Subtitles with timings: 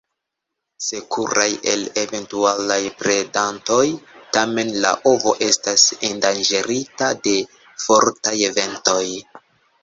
[0.83, 3.83] Sekuraj el eventualaj predantoj,
[4.37, 7.37] tamen la ovo estas endanĝerita de
[7.87, 9.05] fortaj ventoj.